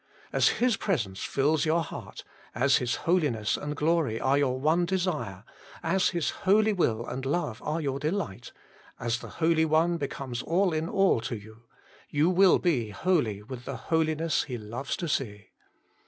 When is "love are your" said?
7.23-7.99